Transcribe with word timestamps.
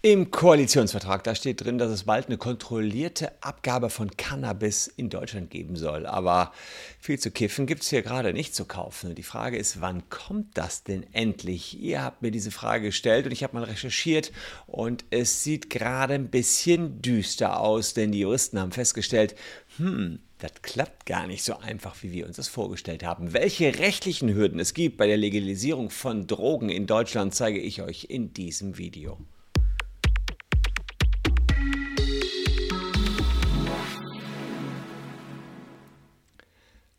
Im 0.00 0.30
Koalitionsvertrag, 0.30 1.24
da 1.24 1.34
steht 1.34 1.64
drin, 1.64 1.76
dass 1.76 1.90
es 1.90 2.04
bald 2.04 2.28
eine 2.28 2.38
kontrollierte 2.38 3.32
Abgabe 3.42 3.90
von 3.90 4.16
Cannabis 4.16 4.86
in 4.86 5.10
Deutschland 5.10 5.50
geben 5.50 5.74
soll. 5.74 6.06
Aber 6.06 6.52
viel 7.00 7.18
zu 7.18 7.32
kiffen 7.32 7.66
gibt 7.66 7.82
es 7.82 7.90
hier 7.90 8.02
gerade 8.02 8.32
nicht 8.32 8.54
zu 8.54 8.64
kaufen. 8.64 9.08
Und 9.08 9.18
die 9.18 9.24
Frage 9.24 9.56
ist, 9.56 9.80
wann 9.80 10.08
kommt 10.08 10.56
das 10.56 10.84
denn 10.84 11.04
endlich? 11.12 11.80
Ihr 11.80 12.00
habt 12.00 12.22
mir 12.22 12.30
diese 12.30 12.52
Frage 12.52 12.84
gestellt 12.86 13.26
und 13.26 13.32
ich 13.32 13.42
habe 13.42 13.56
mal 13.56 13.64
recherchiert 13.64 14.30
und 14.68 15.04
es 15.10 15.42
sieht 15.42 15.68
gerade 15.68 16.14
ein 16.14 16.28
bisschen 16.28 17.02
düster 17.02 17.58
aus, 17.58 17.92
denn 17.92 18.12
die 18.12 18.20
Juristen 18.20 18.60
haben 18.60 18.70
festgestellt, 18.70 19.34
hm, 19.78 20.20
das 20.38 20.52
klappt 20.62 21.06
gar 21.06 21.26
nicht 21.26 21.42
so 21.42 21.58
einfach, 21.58 22.04
wie 22.04 22.12
wir 22.12 22.28
uns 22.28 22.36
das 22.36 22.46
vorgestellt 22.46 23.02
haben. 23.02 23.32
Welche 23.32 23.80
rechtlichen 23.80 24.32
Hürden 24.32 24.60
es 24.60 24.74
gibt 24.74 24.96
bei 24.96 25.08
der 25.08 25.16
Legalisierung 25.16 25.90
von 25.90 26.28
Drogen 26.28 26.68
in 26.68 26.86
Deutschland, 26.86 27.34
zeige 27.34 27.58
ich 27.58 27.82
euch 27.82 28.06
in 28.08 28.32
diesem 28.32 28.78
Video. 28.78 29.18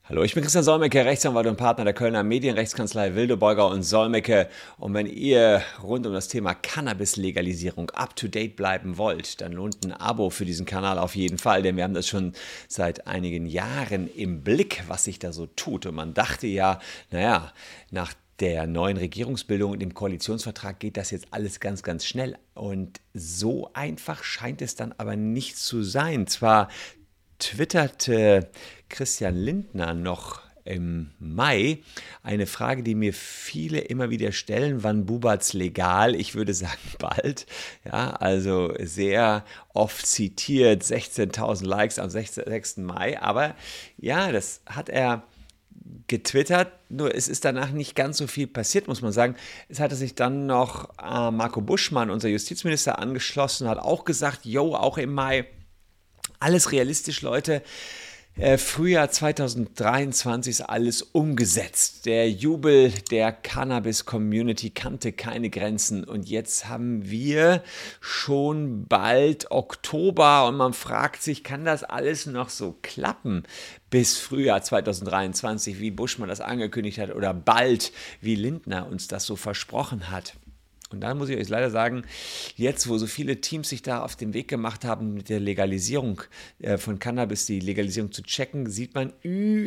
Hallo, 0.10 0.24
ich 0.24 0.34
bin 0.34 0.42
Christian 0.42 0.64
Solmecke, 0.64 1.06
Rechtsanwalt 1.06 1.46
und 1.46 1.58
Partner 1.58 1.84
der 1.84 1.94
Kölner 1.94 2.24
Medienrechtskanzlei 2.24 3.14
Wildebeuger 3.14 3.68
und 3.68 3.84
Solmecke. 3.84 4.50
Und 4.80 4.96
wenn 4.96 5.06
ihr 5.06 5.62
rund 5.84 6.08
um 6.08 6.14
das 6.14 6.28
Thema 6.28 6.56
Cannabis-Legalisierung 6.56 7.92
up-to-date 7.92 8.56
bleiben 8.56 8.98
wollt, 8.98 9.40
dann 9.40 9.52
lohnt 9.52 9.86
ein 9.86 9.94
Abo 9.94 10.32
für 10.32 10.46
diesen 10.46 10.66
Kanal 10.66 10.98
auf 10.98 11.16
jeden 11.16 11.38
Fall, 11.38 11.62
denn 11.62 11.78
wir 11.78 11.84
haben 11.84 11.94
das 11.94 12.08
schon 12.08 12.34
seit 12.68 13.06
einigen 13.06 13.46
Jahren 13.46 14.10
im 14.12 14.42
Blick, 14.42 14.84
was 14.88 15.04
sich 15.04 15.20
da 15.20 15.32
so 15.32 15.46
tut. 15.46 15.86
Und 15.86 15.94
man 15.94 16.16
dachte 16.16 16.48
ja, 16.48 16.80
naja, 17.12 17.54
nach 17.92 18.16
der 18.40 18.66
neuen 18.66 18.98
Regierungsbildung 18.98 19.74
und 19.74 19.80
dem 19.80 19.94
Koalitionsvertrag 19.94 20.80
geht 20.80 20.98
das 20.98 21.12
jetzt 21.12 21.28
alles 21.30 21.60
ganz, 21.60 21.84
ganz 21.84 22.08
schnell. 22.08 22.36
Und 22.56 23.00
so 23.14 23.70
einfach 23.74 24.24
scheint 24.24 24.64
es 24.64 24.74
dann 24.74 24.92
aber 24.98 25.16
nicht 25.16 25.58
zu 25.58 25.84
sein. 25.84 26.26
Zwar 26.26 26.70
twitterte 27.40 28.50
Christian 28.90 29.36
Lindner 29.36 29.94
noch 29.94 30.42
im 30.70 31.10
Mai 31.20 31.80
eine 32.22 32.46
Frage, 32.46 32.84
die 32.84 32.94
mir 32.94 33.14
viele 33.14 33.80
immer 33.80 34.10
wieder 34.12 34.32
stellen, 34.32 34.84
wann 34.84 35.06
Bubat's 35.06 35.54
legal? 35.54 36.16
Ich 36.16 36.36
würde 36.36 36.54
sagen 36.54 36.78
bald. 37.00 37.48
Ja, 37.86 38.12
also 38.12 38.74
sehr 38.80 39.44
oft 39.74 40.06
zitiert, 40.06 40.84
16.000 40.84 41.66
Likes 41.66 41.98
am 41.98 42.10
6. 42.10 42.78
Mai. 42.78 43.20
Aber 43.20 43.56
ja, 43.98 44.32
das 44.32 44.62
hat 44.68 44.90
er 44.90 45.24
getwittert, 46.08 46.72
nur 46.90 47.16
es 47.16 47.28
ist 47.28 47.46
danach 47.46 47.72
nicht 47.72 47.96
ganz 47.96 48.18
so 48.18 48.28
viel 48.28 48.48
passiert, 48.48 48.88
muss 48.88 49.02
man 49.02 49.12
sagen. 49.12 49.36
Es 49.70 49.80
hatte 49.80 49.96
sich 49.96 50.16
dann 50.16 50.46
noch 50.46 50.90
äh, 51.00 51.32
Marco 51.32 51.62
Buschmann, 51.62 52.10
unser 52.10 52.30
Justizminister, 52.30 53.00
angeschlossen, 53.00 53.68
hat 53.68 53.80
auch 53.80 54.06
gesagt, 54.06 54.46
yo, 54.46 54.76
auch 54.76 54.98
im 54.98 55.14
Mai, 55.14 55.48
alles 56.40 56.72
realistisch, 56.72 57.22
Leute. 57.22 57.62
Äh, 58.40 58.58
Frühjahr 58.58 59.12
2023 59.12 60.52
ist 60.52 60.62
alles 60.62 61.02
umgesetzt. 61.02 62.06
Der 62.06 62.32
Jubel 62.32 62.94
der 63.12 63.34
Cannabis-Community 63.34 64.70
kannte 64.70 65.12
keine 65.12 65.50
Grenzen 65.50 66.06
und 66.06 66.30
jetzt 66.30 66.70
haben 66.70 67.10
wir 67.10 67.62
schon 68.00 68.86
bald 68.86 69.52
Oktober 69.52 70.48
und 70.48 70.56
man 70.56 70.72
fragt 70.72 71.22
sich, 71.22 71.44
kann 71.44 71.66
das 71.66 71.84
alles 71.84 72.28
noch 72.28 72.50
so 72.50 72.78
klappen 72.82 73.44
bis 73.90 74.18
Frühjahr 74.18 74.62
2023, 74.62 75.82
wie 75.82 75.92
Buschmann 75.92 76.30
das 76.30 76.40
angekündigt 76.40 77.00
hat 77.00 77.14
oder 77.14 77.34
bald, 77.34 77.92
wie 78.22 78.36
Lindner 78.36 78.88
uns 78.88 79.10
das 79.10 79.26
so 79.26 79.36
versprochen 79.36 80.12
hat? 80.12 80.36
Und 80.92 81.02
dann 81.02 81.18
muss 81.18 81.30
ich 81.30 81.38
euch 81.38 81.50
leider 81.50 81.70
sagen, 81.70 82.04
jetzt, 82.56 82.90
wo 82.90 82.98
so 82.98 83.06
viele 83.06 83.42
Teams 83.42 83.70
sich 83.70 83.84
da 83.84 84.02
auf 84.02 84.16
den 84.16 84.34
Weg 84.34 84.48
gemacht 84.48 84.86
haben, 84.86 85.14
mit 85.14 85.30
der 85.30 85.40
Legalisierung 85.40 86.22
äh, 86.60 86.78
von 86.78 86.98
Cannabis, 86.98 87.46
die 87.46 87.60
Legalisierung 87.60 88.12
zu 88.12 88.24
checken, 88.24 88.70
sieht 88.70 88.96
man, 88.96 89.14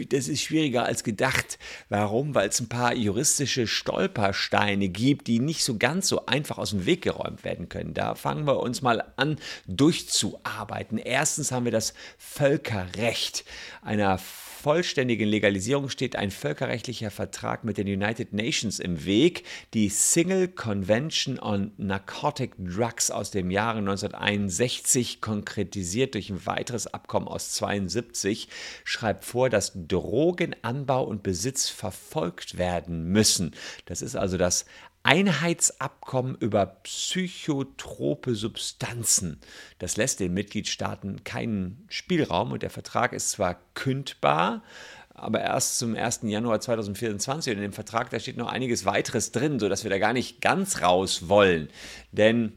das 0.08 0.28
ist 0.28 0.42
schwieriger 0.42 0.84
als 0.84 1.04
gedacht. 1.04 1.58
Warum? 1.88 2.34
Weil 2.34 2.48
es 2.48 2.60
ein 2.60 2.68
paar 2.68 2.94
juristische 2.94 3.66
Stolpersteine 3.66 4.88
gibt, 4.88 5.28
die 5.28 5.38
nicht 5.38 5.62
so 5.62 5.78
ganz 5.78 6.08
so 6.08 6.26
einfach 6.26 6.58
aus 6.58 6.70
dem 6.70 6.86
Weg 6.86 7.02
geräumt 7.02 7.44
werden 7.44 7.68
können. 7.68 7.94
Da 7.94 8.14
fangen 8.16 8.46
wir 8.46 8.60
uns 8.60 8.82
mal 8.82 9.04
an, 9.16 9.36
durchzuarbeiten. 9.66 10.98
Erstens 10.98 11.52
haben 11.52 11.64
wir 11.64 11.72
das 11.72 11.94
Völkerrecht 12.18 13.44
einer 13.82 14.18
vollständigen 14.62 15.28
Legalisierung 15.28 15.88
steht 15.88 16.14
ein 16.14 16.30
völkerrechtlicher 16.30 17.10
Vertrag 17.10 17.64
mit 17.64 17.78
den 17.78 17.88
United 17.88 18.32
Nations 18.32 18.78
im 18.78 19.04
Weg. 19.04 19.42
Die 19.74 19.88
Single 19.88 20.46
Convention 20.46 21.40
on 21.40 21.72
Narcotic 21.78 22.52
Drugs 22.58 23.10
aus 23.10 23.32
dem 23.32 23.50
Jahre 23.50 23.78
1961, 23.78 25.20
konkretisiert 25.20 26.14
durch 26.14 26.30
ein 26.30 26.46
weiteres 26.46 26.86
Abkommen 26.86 27.26
aus 27.26 27.50
72, 27.54 28.46
schreibt 28.84 29.24
vor, 29.24 29.50
dass 29.50 29.72
Drogenanbau 29.74 31.02
und 31.02 31.24
Besitz 31.24 31.68
verfolgt 31.68 32.56
werden 32.56 33.06
müssen. 33.08 33.56
Das 33.86 34.00
ist 34.00 34.14
also 34.14 34.36
das 34.36 34.64
Einheitsabkommen 35.04 36.36
über 36.36 36.66
psychotrope 36.84 38.34
Substanzen. 38.34 39.40
Das 39.78 39.96
lässt 39.96 40.20
den 40.20 40.32
Mitgliedstaaten 40.34 41.24
keinen 41.24 41.84
Spielraum 41.88 42.52
und 42.52 42.62
der 42.62 42.70
Vertrag 42.70 43.12
ist 43.12 43.30
zwar 43.30 43.58
kündbar, 43.74 44.62
aber 45.14 45.40
erst 45.40 45.78
zum 45.78 45.94
1. 45.94 46.20
Januar 46.22 46.60
2024. 46.60 47.52
Und 47.52 47.58
in 47.58 47.62
dem 47.62 47.72
Vertrag, 47.72 48.10
da 48.10 48.18
steht 48.18 48.36
noch 48.36 48.48
einiges 48.48 48.84
weiteres 48.84 49.32
drin, 49.32 49.58
sodass 49.58 49.84
wir 49.84 49.90
da 49.90 49.98
gar 49.98 50.12
nicht 50.12 50.40
ganz 50.40 50.82
raus 50.82 51.28
wollen. 51.28 51.68
Denn 52.12 52.52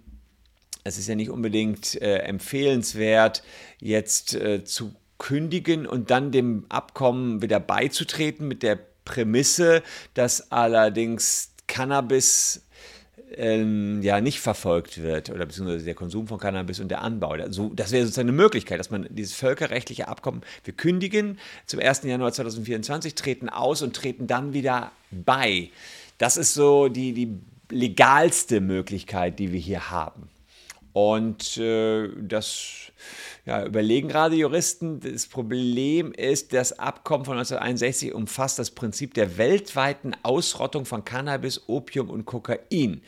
es 0.83 0.97
ist 0.97 1.07
ja 1.07 1.15
nicht 1.15 1.31
unbedingt 1.31 1.99
äh, 2.01 2.19
empfehlenswert, 2.19 3.43
jetzt 3.79 4.35
äh, 4.35 4.63
zu 4.63 4.93
kündigen 5.17 5.87
und 5.87 6.11
dann 6.11 6.31
dem 6.31 6.65
Abkommen 6.69 7.41
wieder 7.41 7.59
beizutreten 7.59 8.47
mit 8.47 8.61
der 8.63 8.79
Prämisse, 9.03 9.81
dass 10.13 10.51
allerdings 10.51 11.54
Cannabis 11.67 12.61
ähm, 13.33 14.01
ja 14.01 14.21
nicht 14.21 14.39
verfolgt 14.39 15.01
wird 15.01 15.29
oder 15.29 15.45
beziehungsweise 15.45 15.85
der 15.85 15.95
Konsum 15.95 16.27
von 16.27 16.39
Cannabis 16.39 16.79
und 16.79 16.89
der 16.89 17.01
Anbau. 17.01 17.31
Also, 17.31 17.71
das 17.73 17.91
wäre 17.91 18.05
sozusagen 18.05 18.29
eine 18.29 18.37
Möglichkeit, 18.37 18.79
dass 18.79 18.89
man 18.89 19.07
dieses 19.09 19.33
völkerrechtliche 19.33 20.07
Abkommen, 20.07 20.41
wir 20.63 20.73
kündigen 20.73 21.39
zum 21.65 21.79
1. 21.79 22.03
Januar 22.03 22.31
2024, 22.31 23.15
treten 23.15 23.49
aus 23.49 23.81
und 23.81 23.95
treten 23.95 24.27
dann 24.27 24.53
wieder 24.53 24.91
bei. 25.11 25.69
Das 26.17 26.37
ist 26.37 26.53
so 26.53 26.87
die, 26.87 27.13
die 27.13 27.39
legalste 27.69 28.61
Möglichkeit, 28.61 29.39
die 29.39 29.51
wir 29.51 29.59
hier 29.59 29.89
haben. 29.89 30.29
Und 30.95 31.57
äh, 31.57 32.07
das 32.21 32.93
ja, 33.45 33.65
überlegen 33.65 34.07
gerade 34.07 34.37
Juristen. 34.37 35.01
Das 35.01 35.27
Problem 35.27 36.13
ist, 36.13 36.53
das 36.53 36.79
Abkommen 36.79 37.25
von 37.25 37.33
1961 37.33 38.13
umfasst 38.13 38.59
das 38.59 38.71
Prinzip 38.71 39.13
der 39.13 39.37
weltweiten 39.37 40.15
Ausrottung 40.23 40.85
von 40.85 41.03
Cannabis, 41.03 41.67
Opium 41.67 42.09
und 42.09 42.23
Kokain. 42.23 43.01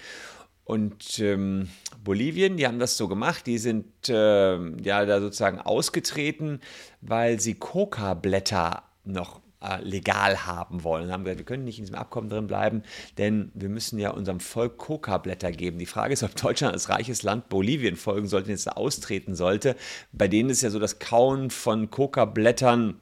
Und 0.65 1.19
ähm, 1.19 1.69
Bolivien, 2.03 2.57
die 2.57 2.67
haben 2.67 2.77
das 2.77 2.97
so 2.97 3.07
gemacht, 3.07 3.47
die 3.47 3.57
sind 3.57 4.09
äh, 4.09 4.57
ja 4.81 5.05
da 5.05 5.21
sozusagen 5.21 5.61
ausgetreten, 5.61 6.59
weil 6.99 7.39
sie 7.39 7.53
Coca-Blätter 7.53 8.83
noch 9.05 9.39
äh, 9.61 9.81
legal 9.81 10.45
haben 10.45 10.83
wollen. 10.83 11.05
Und 11.05 11.11
haben 11.11 11.23
gesagt, 11.23 11.39
wir 11.39 11.45
können 11.45 11.63
nicht 11.63 11.79
in 11.79 11.85
diesem 11.85 11.97
Abkommen 11.97 12.29
drin 12.29 12.47
bleiben, 12.47 12.83
denn 13.17 13.51
wir 13.53 13.69
müssen 13.69 13.99
ja 13.99 14.11
unserem 14.11 14.39
Volk 14.39 14.77
Coca-Blätter 14.77 15.51
geben. 15.51 15.79
Die 15.79 15.85
Frage 15.85 16.13
ist, 16.13 16.23
ob 16.23 16.35
Deutschland 16.35 16.73
als 16.73 16.89
reiches 16.89 17.23
Land 17.23 17.49
Bolivien 17.49 17.95
folgen 17.95 18.27
sollte, 18.27 18.51
jetzt 18.51 18.67
austreten 18.67 19.35
sollte. 19.35 19.75
Bei 20.11 20.27
denen 20.27 20.49
ist 20.49 20.61
ja 20.61 20.69
so 20.69 20.79
das 20.79 20.99
Kauen 20.99 21.49
von 21.49 21.89
Coca-Blättern, 21.89 22.99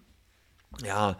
ja, 0.83 1.17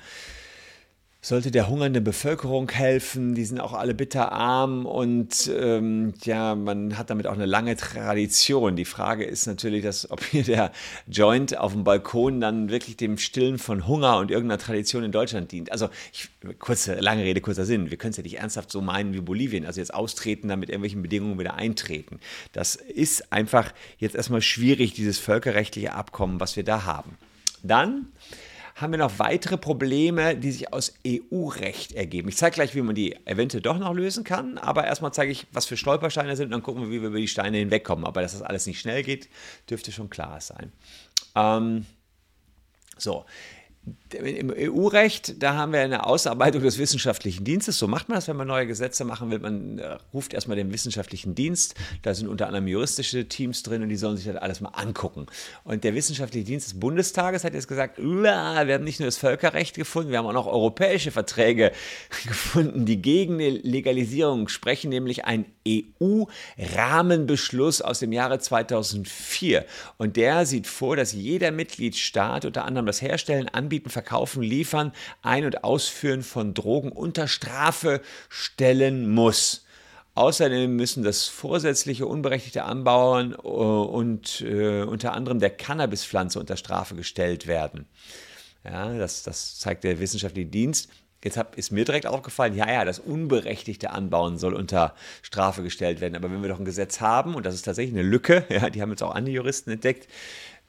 sollte 1.25 1.49
der 1.49 1.67
hungernden 1.67 2.03
Bevölkerung 2.03 2.69
helfen. 2.69 3.33
Die 3.33 3.45
sind 3.45 3.59
auch 3.59 3.73
alle 3.73 3.95
bitterarm 3.95 4.85
und 4.85 5.51
ähm, 5.59 6.13
ja, 6.23 6.53
man 6.53 6.99
hat 6.99 7.09
damit 7.09 7.25
auch 7.25 7.33
eine 7.33 7.47
lange 7.47 7.75
Tradition. 7.75 8.75
Die 8.75 8.85
Frage 8.85 9.23
ist 9.23 9.47
natürlich, 9.47 9.83
dass, 9.83 10.11
ob 10.11 10.23
hier 10.23 10.43
der 10.43 10.71
Joint 11.07 11.57
auf 11.57 11.73
dem 11.73 11.83
Balkon 11.83 12.41
dann 12.41 12.69
wirklich 12.69 12.97
dem 12.97 13.17
Stillen 13.17 13.57
von 13.57 13.87
Hunger 13.87 14.17
und 14.19 14.29
irgendeiner 14.29 14.61
Tradition 14.61 15.03
in 15.03 15.11
Deutschland 15.11 15.51
dient. 15.51 15.71
Also, 15.71 15.89
ich, 16.13 16.29
kurze, 16.59 16.93
lange 16.99 17.23
Rede, 17.23 17.41
kurzer 17.41 17.65
Sinn. 17.65 17.89
Wir 17.89 17.97
können 17.97 18.11
es 18.11 18.17
ja 18.17 18.23
nicht 18.23 18.37
ernsthaft 18.37 18.71
so 18.71 18.81
meinen 18.81 19.15
wie 19.15 19.21
Bolivien. 19.21 19.65
Also 19.65 19.79
jetzt 19.79 19.95
austreten, 19.95 20.49
dann 20.49 20.59
mit 20.59 20.69
irgendwelchen 20.69 21.01
Bedingungen 21.01 21.39
wieder 21.39 21.55
eintreten. 21.55 22.19
Das 22.53 22.75
ist 22.75 23.33
einfach 23.33 23.73
jetzt 23.97 24.13
erstmal 24.13 24.43
schwierig, 24.43 24.93
dieses 24.93 25.17
völkerrechtliche 25.17 25.93
Abkommen, 25.93 26.39
was 26.39 26.55
wir 26.55 26.63
da 26.63 26.85
haben. 26.85 27.17
Dann 27.63 28.09
haben 28.75 28.91
wir 28.91 28.97
noch 28.97 29.19
weitere 29.19 29.57
Probleme, 29.57 30.35
die 30.35 30.51
sich 30.51 30.73
aus 30.73 30.93
EU-Recht 31.07 31.93
ergeben. 31.93 32.27
Ich 32.27 32.35
zeige 32.35 32.55
gleich, 32.55 32.75
wie 32.75 32.81
man 32.81 32.93
die 32.93 33.15
eventuell 33.25 33.61
doch 33.61 33.79
noch 33.79 33.93
lösen 33.93 34.25
kann, 34.25 34.57
aber 34.57 34.83
erstmal 34.83 35.13
zeige 35.13 35.31
ich, 35.31 35.47
was 35.53 35.65
für 35.65 35.77
Stolpersteine 35.77 36.35
sind 36.35 36.47
und 36.47 36.51
dann 36.51 36.63
gucken 36.63 36.83
wir, 36.83 36.89
wie 36.89 37.01
wir 37.01 37.07
über 37.07 37.17
die 37.17 37.29
Steine 37.29 37.57
hinwegkommen. 37.57 38.05
Aber 38.05 38.21
dass 38.21 38.33
das 38.33 38.41
alles 38.41 38.67
nicht 38.67 38.81
schnell 38.81 39.01
geht, 39.01 39.29
dürfte 39.69 39.93
schon 39.93 40.09
klar 40.09 40.41
sein. 40.41 40.73
Ähm, 41.35 41.85
so, 42.97 43.25
im 44.13 44.53
EU-Recht, 44.55 45.41
da 45.41 45.55
haben 45.55 45.73
wir 45.73 45.81
eine 45.81 46.05
Ausarbeitung 46.05 46.61
des 46.61 46.77
wissenschaftlichen 46.77 47.43
Dienstes. 47.43 47.77
So 47.77 47.87
macht 47.87 48.07
man 48.09 48.17
das, 48.17 48.27
wenn 48.27 48.37
man 48.37 48.47
neue 48.47 48.67
Gesetze 48.67 49.05
machen 49.05 49.31
will. 49.31 49.39
Man 49.39 49.79
äh, 49.79 49.97
ruft 50.13 50.33
erstmal 50.33 50.57
den 50.57 50.73
wissenschaftlichen 50.73 51.33
Dienst. 51.35 51.75
Da 52.01 52.13
sind 52.13 52.27
unter 52.27 52.47
anderem 52.47 52.67
juristische 52.67 53.27
Teams 53.27 53.63
drin 53.63 53.81
und 53.83 53.89
die 53.89 53.95
sollen 53.95 54.17
sich 54.17 54.25
das 54.25 54.35
alles 54.37 54.61
mal 54.61 54.69
angucken. 54.69 55.27
Und 55.63 55.83
der 55.83 55.93
wissenschaftliche 55.93 56.45
Dienst 56.45 56.67
des 56.67 56.79
Bundestages 56.79 57.43
hat 57.43 57.53
jetzt 57.53 57.67
gesagt, 57.67 57.99
wir 57.99 58.35
haben 58.35 58.83
nicht 58.83 58.99
nur 58.99 59.07
das 59.07 59.17
Völkerrecht 59.17 59.75
gefunden, 59.75 60.11
wir 60.11 60.19
haben 60.19 60.27
auch 60.27 60.33
noch 60.33 60.47
europäische 60.47 61.11
Verträge 61.11 61.71
gefunden, 62.27 62.85
die 62.85 63.01
gegen 63.01 63.33
eine 63.35 63.49
Legalisierung 63.49 64.47
sprechen, 64.47 64.89
nämlich 64.89 65.25
ein 65.25 65.45
EU-Rahmenbeschluss 65.67 67.81
aus 67.81 67.99
dem 67.99 68.13
Jahre 68.13 68.39
2004. 68.39 69.65
Und 69.97 70.15
der 70.15 70.45
sieht 70.45 70.67
vor, 70.67 70.95
dass 70.95 71.11
jeder 71.13 71.49
Mitgliedstaat 71.51 72.45
unter 72.45 72.65
anderem 72.65 72.85
das 72.85 73.01
Herstellen, 73.01 73.49
Anbieten, 73.49 73.74
Verkaufen, 73.79 74.41
Liefern, 74.41 74.91
Ein- 75.21 75.45
und 75.45 75.63
Ausführen 75.63 76.23
von 76.23 76.53
Drogen 76.53 76.91
unter 76.91 77.27
Strafe 77.27 78.01
stellen 78.29 79.09
muss. 79.13 79.65
Außerdem 80.15 80.73
müssen 80.73 81.03
das 81.03 81.27
vorsätzliche 81.27 82.05
unberechtigte 82.07 82.63
Anbauen 82.63 83.33
äh, 83.33 83.37
und 83.37 84.41
äh, 84.41 84.83
unter 84.83 85.13
anderem 85.13 85.39
der 85.39 85.49
Cannabispflanze 85.49 86.39
unter 86.39 86.55
Strafe 86.55 86.95
gestellt 86.95 87.47
werden. 87.47 87.85
Ja, 88.63 88.97
das, 88.97 89.23
das 89.23 89.59
zeigt 89.59 89.83
der 89.83 89.99
wissenschaftliche 89.99 90.49
Dienst. 90.49 90.89
Jetzt 91.23 91.37
hab, 91.37 91.57
ist 91.57 91.71
mir 91.71 91.85
direkt 91.85 92.05
aufgefallen, 92.05 92.55
ja, 92.55 92.71
ja, 92.71 92.85
das 92.85 92.99
unberechtigte 92.99 93.89
Anbauen 93.89 94.37
soll 94.37 94.53
unter 94.53 94.95
Strafe 95.21 95.63
gestellt 95.63 95.99
werden. 95.99 96.15
Aber 96.15 96.31
wenn 96.31 96.41
wir 96.41 96.49
doch 96.49 96.59
ein 96.59 96.65
Gesetz 96.65 97.01
haben, 97.01 97.35
und 97.35 97.45
das 97.45 97.55
ist 97.55 97.63
tatsächlich 97.63 97.95
eine 97.95 98.07
Lücke, 98.07 98.45
ja, 98.49 98.69
die 98.69 98.81
haben 98.81 98.91
jetzt 98.91 99.03
auch 99.03 99.13
andere 99.13 99.33
Juristen 99.33 99.71
entdeckt, 99.71 100.07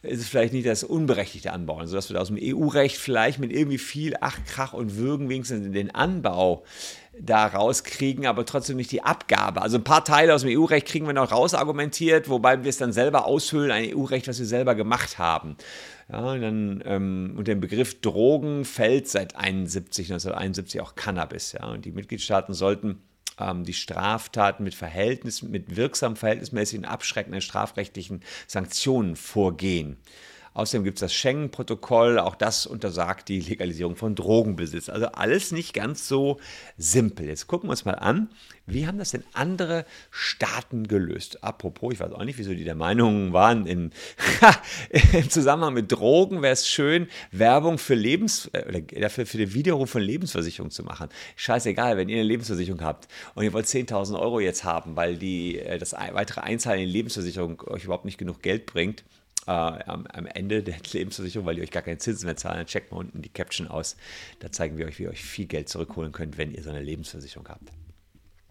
ist 0.03 0.21
es 0.21 0.29
vielleicht 0.29 0.53
nicht 0.53 0.67
das 0.67 0.85
unberechtigte 0.85 1.53
Anbauen, 1.53 1.87
sodass 1.87 2.11
wir 2.11 2.21
aus 2.21 2.29
dem 2.29 2.39
EU-Recht 2.41 2.97
vielleicht 2.97 3.39
mit 3.39 3.53
irgendwie 3.53 3.79
viel 3.79 4.15
Ach, 4.21 4.39
Krach 4.47 4.73
und 4.73 4.97
Würgen 4.97 5.29
wenigstens 5.29 5.73
den 5.73 5.95
Anbau 5.95 6.65
da 7.19 7.47
rauskriegen, 7.47 8.27
aber 8.27 8.45
trotzdem 8.45 8.77
nicht 8.77 8.93
die 8.93 9.03
Abgabe. 9.03 9.63
Also 9.63 9.79
ein 9.79 9.85
paar 9.85 10.05
Teile 10.05 10.35
aus 10.35 10.43
dem 10.43 10.51
EU-Recht 10.57 10.87
kriegen 10.87 11.07
wir 11.07 11.15
noch 11.15 11.33
rausargumentiert, 11.33 12.29
wobei 12.29 12.63
wir 12.63 12.69
es 12.69 12.77
dann 12.77 12.93
selber 12.93 13.27
aushöhlen, 13.27 13.71
ein 13.71 13.97
EU-Recht, 13.97 14.29
was 14.29 14.39
wir 14.39 14.47
selber 14.47 14.75
gemacht 14.75 15.19
haben. 15.19 15.57
Ja, 16.11 16.33
und 16.33 16.41
dann 16.41 16.83
ähm, 16.85 17.35
unter 17.37 17.53
dem 17.53 17.61
Begriff 17.61 18.01
Drogen 18.01 18.65
fällt 18.65 19.09
seit 19.09 19.35
71, 19.37 20.13
1971 20.13 20.81
auch 20.81 20.95
Cannabis. 20.95 21.53
Ja, 21.53 21.67
und 21.67 21.85
die 21.85 21.93
Mitgliedstaaten 21.93 22.55
sollten 22.55 23.03
ähm, 23.39 23.65
die 23.65 23.75
Straftaten 23.75 24.65
mit 24.65 24.75
Verhältnis, 24.75 25.43
mit 25.43 25.77
wirksamen 25.77 26.17
verhältnismäßigen 26.17 26.85
abschreckenden 26.85 27.41
strafrechtlichen 27.41 28.23
Sanktionen 28.47 29.17
vorgehen. 29.17 29.97
Außerdem 30.57 30.85
gibt 30.85 30.97
es 30.97 31.01
das 31.01 31.13
Schengen-Protokoll, 31.13 32.19
auch 32.19 32.35
das 32.35 32.67
untersagt 32.67 33.29
die 33.29 33.41
Legalisierung 33.41 33.95
von 33.95 34.15
Drogenbesitz. 34.15 34.89
Also 34.89 35.09
alles 35.09 35.53
nicht 35.53 35.75
ganz 35.75 36.09
so 36.09 36.41
simpel. 36.79 37.27
Jetzt 37.27 37.47
gucken 37.47 37.69
wir 37.69 37.73
uns 37.73 37.85
mal 37.85 37.97
an, 37.97 38.31
wie 38.65 38.87
haben 38.87 38.97
das 38.97 39.11
denn 39.11 39.23
andere 39.35 39.85
Staaten 40.11 40.89
gelöst? 40.89 41.45
Apropos, 41.45 41.93
ich 41.93 42.01
weiß 42.01 42.11
auch 42.13 42.25
nicht, 42.25 42.39
wieso 42.39 42.55
die 42.55 42.65
der 42.65 42.75
Meinung 42.75 43.35
waren, 43.35 43.67
in, 43.67 43.93
im 45.13 45.29
Zusammenhang 45.29 45.75
mit 45.75 45.93
Drogen 45.93 46.41
wäre 46.41 46.55
es 46.55 46.67
schön, 46.67 47.07
Werbung 47.33 47.77
für 47.77 47.95
Lebens 47.95 48.49
äh, 48.55 48.65
oder 48.67 48.81
dafür 48.81 49.27
für 49.27 49.37
den 49.37 49.53
Widerruf 49.53 49.91
von 49.91 50.01
Lebensversicherung 50.01 50.71
zu 50.71 50.85
machen. 50.85 51.11
Scheißegal, 51.37 51.99
wenn 51.99 52.09
ihr 52.09 52.17
eine 52.17 52.25
Lebensversicherung 52.25 52.81
habt 52.81 53.09
und 53.35 53.45
ihr 53.45 53.53
wollt 53.53 53.67
10.000 53.67 54.19
Euro 54.19 54.41
jetzt 54.41 54.65
haben, 54.65 54.97
weil 54.97 55.19
die, 55.19 55.59
äh, 55.59 55.77
das 55.77 55.93
weitere 55.93 56.41
Einzahlen 56.41 56.81
in 56.81 56.87
die 56.87 56.93
Lebensversicherung 56.93 57.61
euch 57.67 57.85
überhaupt 57.85 58.07
nicht 58.07 58.17
genug 58.17 58.41
Geld 58.41 58.65
bringt, 58.65 59.05
äh, 59.47 59.51
am, 59.51 60.07
am, 60.07 60.27
Ende 60.27 60.63
der 60.63 60.77
Lebensversicherung, 60.93 61.47
weil 61.47 61.59
ihr 61.59 61.63
euch 61.63 61.71
gar 61.71 61.83
keine 61.83 61.99
Zinsen 61.99 62.27
mehr 62.27 62.37
zahlen, 62.37 62.67
checkt 62.67 62.93
mal 62.93 62.99
unten 62.99 63.23
die 63.23 63.29
Caption 63.29 63.69
aus. 63.69 63.97
Da 64.41 64.51
zeigen 64.51 64.79
wir 64.79 64.87
euch, 64.87 64.99
wie 64.99 65.05
ihr 65.05 65.11
euch 65.11 65.23
viel 65.23 65.47
Geld 65.47 65.69
zurückholen 65.69 66.13
könnt, 66.13 66.39
wenn 66.39 66.53
ihr 66.53 66.63
so 66.63 66.71
eine 66.71 66.83
Lebensversicherung 66.83 67.49
habt. 67.49 67.71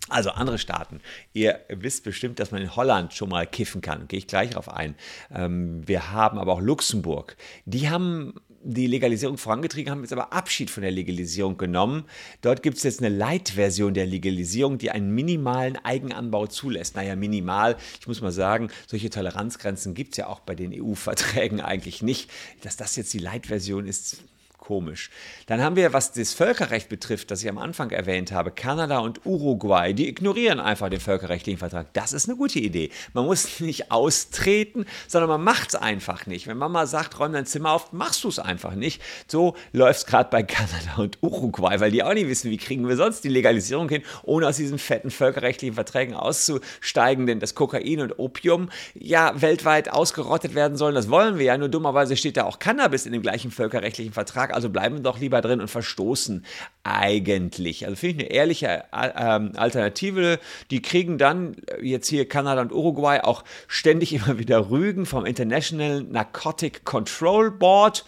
Also 0.08 0.30
andere 0.30 0.60
Staaten. 0.60 1.02
Ihr 1.34 1.62
wisst 1.68 2.04
bestimmt, 2.04 2.40
dass 2.40 2.52
man 2.52 2.62
in 2.62 2.76
Holland 2.76 3.14
schon 3.14 3.30
mal 3.30 3.48
kiffen 3.48 3.82
kann. 3.82 4.08
Gehe 4.08 4.20
ich 4.20 4.28
gleich 4.28 4.52
darauf 4.52 4.70
ein. 4.70 4.94
Ähm, 5.34 5.88
wir 5.88 6.12
haben 6.12 6.38
aber 6.38 6.54
auch 6.54 6.62
Luxemburg. 6.62 7.36
Die 7.66 7.90
haben 7.90 8.36
die 8.66 8.88
Legalisierung 8.88 9.38
vorangetrieben, 9.38 9.92
haben 9.92 10.02
jetzt 10.02 10.12
aber 10.12 10.34
Abschied 10.34 10.72
von 10.72 10.82
der 10.82 10.92
Legalisierung 10.92 11.58
genommen. 11.58 12.06
Dort 12.42 12.64
gibt 12.64 12.78
es 12.78 12.84
jetzt 12.84 13.00
eine 13.00 13.16
Light-Version 13.16 13.94
der 13.94 14.08
Legalisierung, 14.08 14.80
die 14.80 14.90
einen 14.90 15.12
minimalen 15.12 15.78
Eigenanbau 15.78 16.48
zulässt. 16.48 16.96
Naja, 16.96 17.16
minimal. 17.16 17.78
Ich 18.00 18.08
muss 18.08 18.22
mal 18.22 18.32
sagen, 18.32 18.70
solche 18.88 19.12
Toleranzgrenzen 19.12 19.94
gibt 19.94 20.14
es 20.14 20.18
ja 20.18 20.28
auch 20.28 20.40
bei 20.40 20.56
den 20.56 20.74
EU-Verträgen 20.74 21.62
eigentlich 21.62 22.02
nicht. 22.02 22.32
Dass 22.64 22.76
das 22.76 22.96
jetzt 22.96 23.14
die 23.14 23.20
Light-Version 23.20 23.86
ist, 23.86 24.24
komisch. 24.66 25.12
Dann 25.46 25.62
haben 25.62 25.76
wir, 25.76 25.94
was 25.94 26.12
das 26.12 26.34
Völkerrecht 26.34 26.90
betrifft, 26.90 27.30
das 27.30 27.44
ich 27.44 27.50
am 27.50 27.60
Anfang 27.60 27.92
erwähnt 27.92 28.32
habe, 28.32 28.50
Kanada 28.50 28.98
und 28.98 29.24
Uruguay, 29.24 29.94
die 29.94 30.08
ignorieren 30.08 30.60
einfach 30.60 30.90
den 30.90 31.00
völkerrechtlichen 31.00 31.60
Vertrag. 31.60 31.94
Das 31.94 32.14
ist 32.14 32.28
eine 32.28 32.36
gute 32.36 32.58
Idee. 32.58 32.90
Man 33.14 33.26
muss 33.26 33.60
nicht 33.60 33.92
austreten, 33.92 34.86
sondern 35.08 35.30
man 35.30 35.44
macht 35.44 35.70
es 35.70 35.76
einfach 35.76 36.26
nicht. 36.26 36.48
Wenn 36.48 36.58
Mama 36.58 36.88
sagt, 36.88 37.20
räum 37.20 37.34
dein 37.34 37.46
Zimmer 37.46 37.74
auf, 37.74 37.94
machst 37.94 38.24
du 38.24 38.28
es 38.28 38.40
einfach 38.40 38.74
nicht. 38.74 39.04
So 39.28 39.56
läuft 39.72 40.00
es 40.00 40.06
gerade 40.08 40.32
bei 40.32 40.42
Kanada 40.42 40.96
und 40.98 41.20
Uruguay, 41.22 41.80
weil 41.80 41.92
die 41.92 42.02
auch 42.02 42.14
nicht 42.14 42.28
wissen, 42.28 42.50
wie 42.50 42.58
kriegen 42.58 42.88
wir 42.88 42.96
sonst 42.96 43.24
die 43.24 43.30
Legalisierung 43.30 43.88
hin, 43.88 44.02
ohne 44.24 44.48
aus 44.48 44.58
diesen 44.58 44.80
fetten 44.80 45.12
völkerrechtlichen 45.12 45.76
Verträgen 45.76 46.16
auszusteigen, 46.16 47.28
denn 47.28 47.40
das 47.40 47.54
Kokain 47.54 48.02
und 48.02 48.18
Opium 48.18 48.70
ja 48.96 49.40
weltweit 49.40 49.92
ausgerottet 49.92 50.56
werden 50.56 50.76
sollen. 50.76 50.96
Das 50.96 51.12
wollen 51.12 51.38
wir 51.38 51.46
ja, 51.46 51.58
nur 51.58 51.70
dummerweise 51.70 52.18
steht 52.18 52.38
da 52.38 52.46
auch 52.46 52.58
Cannabis 52.58 53.06
in 53.06 53.12
dem 53.12 53.22
gleichen 53.22 53.52
völkerrechtlichen 53.52 54.14
Vertrag 54.14 54.55
also 54.56 54.70
bleiben 54.70 54.96
wir 54.96 55.04
doch 55.04 55.20
lieber 55.20 55.42
drin 55.42 55.60
und 55.62 55.68
verstoßen 55.68 56.46
eigentlich. 56.84 57.86
Also 57.86 57.98
finde 57.98 58.24
ich 58.24 58.30
eine 58.30 58.36
ehrliche 58.36 58.68
äh, 58.92 59.12
ähm, 59.16 59.52
Alternative. 59.56 60.40
Die 60.72 60.82
kriegen 60.82 61.18
dann 61.18 61.56
äh, 61.68 61.86
jetzt 61.86 62.08
hier 62.08 62.28
Kanada 62.28 62.62
und 62.62 62.72
Uruguay 62.72 63.20
auch 63.22 63.44
ständig 63.68 64.14
immer 64.16 64.40
wieder 64.40 64.70
Rügen 64.70 65.06
vom 65.06 65.26
International 65.26 66.04
Narcotic 66.04 66.86
Control 66.86 67.52
Board. 67.52 68.06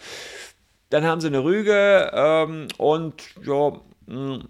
Dann 0.90 1.04
haben 1.04 1.20
sie 1.20 1.26
eine 1.26 1.44
Rüge 1.44 2.10
ähm, 2.14 2.68
und 2.78 3.14
ja, 3.44 3.72
mh, 4.06 4.36
hm, 4.36 4.48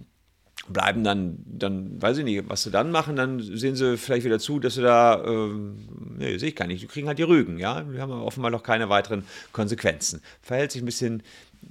bleiben 0.68 1.04
dann, 1.04 1.38
dann, 1.46 2.00
weiß 2.00 2.18
ich 2.18 2.24
nicht, 2.24 2.48
was 2.48 2.62
sie 2.62 2.70
dann 2.70 2.90
machen, 2.90 3.16
dann 3.16 3.40
sehen 3.40 3.74
sie 3.74 3.96
vielleicht 3.96 4.24
wieder 4.24 4.38
zu, 4.38 4.60
dass 4.60 4.74
sie 4.74 4.82
da, 4.82 5.22
ähm, 5.24 5.88
nee, 6.18 6.36
sehe 6.38 6.50
ich 6.50 6.56
gar 6.56 6.66
nicht, 6.66 6.82
die 6.82 6.86
kriegen 6.86 7.08
halt 7.08 7.18
die 7.18 7.24
Rügen, 7.24 7.58
ja, 7.58 7.82
die 7.82 8.00
haben 8.00 8.12
offenbar 8.12 8.50
noch 8.50 8.62
keine 8.62 8.88
weiteren 8.88 9.24
Konsequenzen. 9.52 10.20
Verhält 10.42 10.72
sich 10.72 10.82
ein 10.82 10.86
bisschen, 10.86 11.22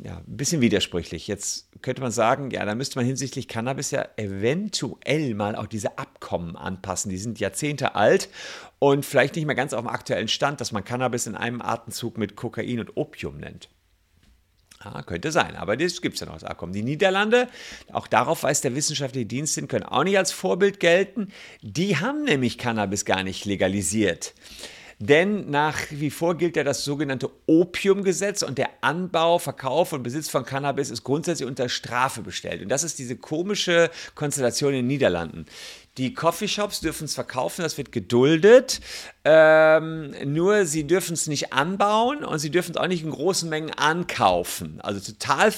ja, 0.04 0.18
ein 0.18 0.38
bisschen 0.38 0.62
widersprüchlich. 0.62 1.28
Jetzt 1.28 1.70
könnte 1.82 2.02
man 2.02 2.12
sagen, 2.12 2.52
ja, 2.52 2.66
da 2.66 2.76
müsste 2.76 2.98
man 2.98 3.06
hinsichtlich 3.06 3.48
Cannabis 3.48 3.92
ja 3.92 4.08
eventuell 4.18 5.34
mal 5.34 5.56
auch 5.56 5.68
diese 5.68 5.98
Abkommen 5.98 6.56
anpassen. 6.56 7.10
Die 7.10 7.18
sind 7.18 7.40
Jahrzehnte 7.40 7.96
alt 7.96 8.30
und 8.80 9.06
vielleicht 9.06 9.36
nicht 9.36 9.46
mehr 9.46 9.56
ganz 9.56 9.74
auf 9.74 9.82
dem 9.82 9.90
aktuellen 9.90 10.28
Stand, 10.28 10.62
dass 10.62 10.72
man 10.72 10.84
Cannabis 10.84 11.28
in 11.28 11.36
einem 11.36 11.62
Atemzug 11.62 12.18
mit 12.18 12.36
Kokain 12.36 12.80
und 12.80 12.96
Opium 12.96 13.38
nennt. 13.38 13.70
Ja, 14.84 15.02
könnte 15.02 15.32
sein, 15.32 15.56
aber 15.56 15.76
das 15.76 16.02
gibt 16.02 16.16
es 16.16 16.20
ja 16.20 16.28
noch, 16.28 16.36
das 16.36 16.44
Abkommen. 16.44 16.74
Die 16.74 16.84
Niederlande, 16.84 17.48
auch 17.92 18.06
darauf 18.06 18.44
weist 18.44 18.64
der 18.64 18.76
wissenschaftliche 18.76 19.26
Dienst 19.26 19.56
hin, 19.56 19.68
können 19.68 19.86
auch 19.86 20.04
nicht 20.04 20.18
als 20.18 20.32
Vorbild 20.32 20.80
gelten. 20.80 21.30
Die 21.62 21.98
haben 21.98 22.24
nämlich 22.24 22.60
Cannabis 22.60 23.04
gar 23.04 23.24
nicht 23.24 23.46
legalisiert. 23.46 24.36
Denn 25.00 25.52
nach 25.52 25.78
wie 25.92 26.10
vor 26.10 26.36
gilt 26.36 26.56
ja 26.56 26.64
das 26.64 26.84
sogenannte 26.84 27.30
Opiumgesetz 27.46 28.42
und 28.42 28.58
der 28.58 28.70
Anbau, 28.82 29.38
Verkauf 29.38 29.94
und 29.94 30.02
Besitz 30.02 30.28
von 30.28 30.44
Cannabis 30.44 30.90
ist 30.90 31.04
grundsätzlich 31.04 31.48
unter 31.48 31.70
Strafe 31.70 32.22
bestellt. 32.22 32.64
Und 32.64 32.70
das 32.70 32.84
ist 32.84 32.98
diese 32.98 33.16
komische 33.16 33.92
Konstellation 34.16 34.72
in 34.72 34.78
den 34.78 34.88
Niederlanden. 34.88 35.46
Die 35.98 36.14
Coffeeshops 36.14 36.80
dürfen 36.80 37.06
es 37.06 37.14
verkaufen, 37.14 37.62
das 37.62 37.78
wird 37.78 37.92
geduldet. 37.92 38.82
Ähm, 39.24 40.16
nur 40.26 40.66
sie 40.66 40.86
dürfen 40.86 41.14
es 41.14 41.28
nicht 41.28 41.54
anbauen 41.54 42.24
und 42.24 42.40
sie 42.40 42.50
dürfen 42.50 42.72
es 42.72 42.78
auch 42.78 42.88
nicht 42.88 43.04
in 43.04 43.12
großen 43.12 43.50
Mengen 43.50 43.72
ankaufen. 43.74 44.82
Also 44.82 45.00
total 45.00 45.52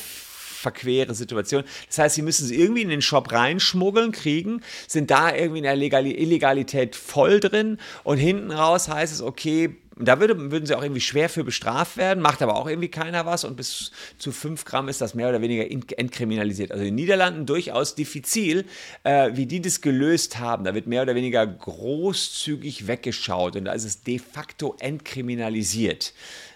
verquere 0.59 1.15
Situation. 1.15 1.63
Das 1.87 1.97
heißt, 1.97 2.15
sie 2.15 2.21
müssen 2.21 2.45
es 2.45 2.51
irgendwie 2.51 2.81
in 2.81 2.89
den 2.89 3.01
Shop 3.01 3.31
reinschmuggeln, 3.31 4.11
kriegen, 4.11 4.61
sind 4.87 5.09
da 5.09 5.33
irgendwie 5.33 5.59
in 5.59 5.63
der 5.63 5.75
Legali 5.75 6.11
Illegalität 6.11 6.95
voll 6.95 7.39
drin 7.39 7.77
und 8.03 8.17
hinten 8.17 8.51
raus 8.51 8.89
heißt 8.89 9.13
es, 9.13 9.21
okay, 9.21 9.75
da 10.01 10.19
würde, 10.19 10.51
würden 10.51 10.65
sie 10.65 10.75
auch 10.75 10.81
irgendwie 10.81 11.01
schwer 11.01 11.27
für 11.29 11.43
bestraft 11.43 11.97
werden, 11.97 12.21
macht 12.21 12.41
aber 12.41 12.55
auch 12.55 12.67
irgendwie 12.67 12.87
keiner 12.87 13.25
was 13.25 13.43
und 13.43 13.57
bis 13.57 13.91
zu 14.17 14.31
5 14.31 14.63
Gramm 14.63 14.87
ist 14.87 15.01
das 15.01 15.13
mehr 15.13 15.27
oder 15.27 15.41
weniger 15.41 15.69
entkriminalisiert. 15.69 16.71
Also 16.71 16.83
in 16.83 16.91
den 16.91 16.95
Niederlanden 16.95 17.45
durchaus 17.45 17.95
diffizil, 17.95 18.65
äh, 19.03 19.31
wie 19.33 19.45
die 19.45 19.61
das 19.61 19.81
gelöst 19.81 20.39
haben. 20.39 20.63
Da 20.63 20.73
wird 20.73 20.87
mehr 20.87 21.01
oder 21.01 21.15
weniger 21.15 21.45
großzügig 21.45 22.87
weggeschaut 22.87 23.57
und 23.57 23.65
da 23.65 23.73
ist 23.73 23.83
es 23.83 24.01
de 24.01 24.19
facto 24.19 24.75
entkriminalisiert. 24.79 26.13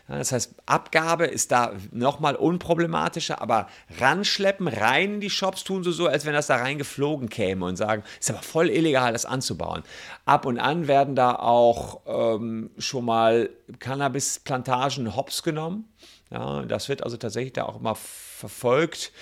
Das 0.08 0.34
heißt, 0.34 0.56
Abgabe 0.66 1.26
ist 1.26 1.52
da 1.52 1.74
nochmal 1.92 2.36
unproblematischer, 2.36 3.42
aber 3.42 3.68
ranschleppen, 4.00 4.68
rein 4.68 5.16
in 5.16 5.22
die 5.22 5.30
Shops 5.30 5.64
tun 5.64 5.84
sie 5.84 5.94
so, 5.94 6.08
als 6.08 6.26
wenn 6.26 6.34
das 6.34 6.48
da 6.48 6.58
reingeflogen 6.58 7.30
käme 7.30 7.66
und 7.66 7.78
sagen, 7.78 8.04
ist 8.20 8.30
aber 8.30 8.42
voll 8.42 8.70
illegal, 8.70 9.14
das 9.14 9.26
anzubauen. 9.26 9.84
Ab 10.26 10.46
und 10.46 10.60
an 10.60 10.88
werden 10.88 11.16
da 11.16 11.36
auch 11.36 12.02
ähm, 12.06 12.72
schon 12.78 13.06
mal 13.06 13.50
Cannabisplantagen 13.80 15.16
hops 15.16 15.42
genommen. 15.42 15.88
Ja, 16.32 16.64
das 16.64 16.90
wird 16.90 17.04
also 17.04 17.16
tatsächlich 17.16 17.54
da 17.54 17.64
auch 17.64 17.80
immer 17.80 17.96
verfolgt 17.96 19.14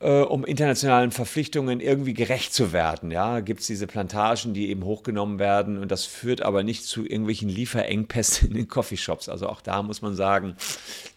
äh, 0.00 0.20
um 0.20 0.44
internationalen 0.44 1.10
Verpflichtungen 1.10 1.80
irgendwie 1.80 2.14
gerecht 2.14 2.54
zu 2.54 2.72
werden. 2.72 3.10
Ja, 3.10 3.40
gibt 3.40 3.60
es 3.60 3.66
diese 3.66 3.86
Plantagen, 3.86 4.54
die 4.54 4.70
eben 4.70 4.84
hochgenommen 4.84 5.38
werden 5.38 5.78
und 5.78 5.90
das 5.90 6.04
führt 6.04 6.42
aber 6.42 6.62
nicht 6.62 6.84
zu 6.84 7.04
irgendwelchen 7.04 7.48
Lieferengpässen 7.48 8.48
in 8.48 8.54
den 8.54 8.68
Coffeeshops. 8.68 9.28
Also 9.28 9.48
auch 9.48 9.60
da 9.60 9.82
muss 9.82 10.02
man 10.02 10.14
sagen, 10.14 10.56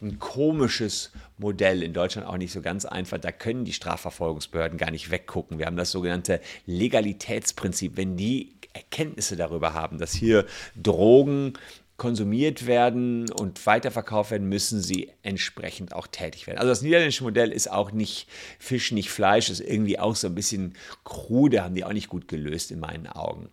ein 0.01 0.19
komisches 0.19 1.11
Modell 1.37 1.83
in 1.83 1.93
Deutschland 1.93 2.27
auch 2.27 2.37
nicht 2.37 2.51
so 2.51 2.61
ganz 2.61 2.85
einfach. 2.85 3.17
Da 3.17 3.31
können 3.31 3.65
die 3.65 3.73
Strafverfolgungsbehörden 3.73 4.77
gar 4.77 4.91
nicht 4.91 5.11
weggucken. 5.11 5.59
Wir 5.59 5.65
haben 5.65 5.77
das 5.77 5.91
sogenannte 5.91 6.39
Legalitätsprinzip. 6.65 7.97
Wenn 7.97 8.15
die 8.15 8.53
Erkenntnisse 8.73 9.35
darüber 9.35 9.73
haben, 9.73 9.97
dass 9.97 10.13
hier 10.13 10.45
Drogen 10.81 11.53
konsumiert 12.01 12.65
werden 12.65 13.29
und 13.29 13.63
weiterverkauft 13.67 14.31
werden, 14.31 14.49
müssen 14.49 14.81
sie 14.81 15.11
entsprechend 15.21 15.93
auch 15.93 16.07
tätig 16.07 16.47
werden. 16.47 16.57
Also 16.57 16.69
das 16.69 16.81
niederländische 16.81 17.23
Modell 17.23 17.51
ist 17.51 17.69
auch 17.69 17.91
nicht 17.91 18.27
Fisch, 18.57 18.91
nicht 18.91 19.11
Fleisch, 19.11 19.51
ist 19.51 19.59
irgendwie 19.59 19.99
auch 19.99 20.15
so 20.15 20.25
ein 20.25 20.33
bisschen 20.33 20.73
krude, 21.03 21.63
haben 21.63 21.75
die 21.75 21.85
auch 21.85 21.93
nicht 21.93 22.09
gut 22.09 22.27
gelöst 22.27 22.71
in 22.71 22.79
meinen 22.79 23.05
Augen. 23.05 23.49